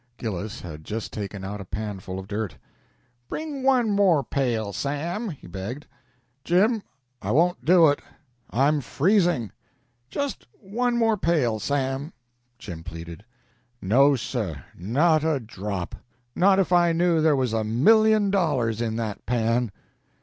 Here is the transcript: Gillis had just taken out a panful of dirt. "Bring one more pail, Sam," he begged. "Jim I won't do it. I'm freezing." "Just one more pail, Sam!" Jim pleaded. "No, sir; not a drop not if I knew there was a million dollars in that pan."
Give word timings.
Gillis 0.17 0.61
had 0.61 0.83
just 0.83 1.13
taken 1.13 1.43
out 1.45 1.61
a 1.61 1.63
panful 1.63 2.17
of 2.17 2.27
dirt. 2.27 2.57
"Bring 3.29 3.61
one 3.61 3.91
more 3.91 4.23
pail, 4.23 4.73
Sam," 4.73 5.29
he 5.29 5.45
begged. 5.45 5.85
"Jim 6.43 6.81
I 7.21 7.29
won't 7.29 7.63
do 7.63 7.87
it. 7.87 7.99
I'm 8.49 8.81
freezing." 8.81 9.51
"Just 10.09 10.47
one 10.59 10.97
more 10.97 11.17
pail, 11.17 11.59
Sam!" 11.59 12.13
Jim 12.57 12.83
pleaded. 12.83 13.23
"No, 13.79 14.15
sir; 14.15 14.63
not 14.75 15.23
a 15.23 15.39
drop 15.39 15.93
not 16.33 16.57
if 16.57 16.73
I 16.73 16.93
knew 16.93 17.21
there 17.21 17.35
was 17.35 17.53
a 17.53 17.63
million 17.63 18.31
dollars 18.31 18.81
in 18.81 18.95
that 18.95 19.23
pan." 19.27 19.71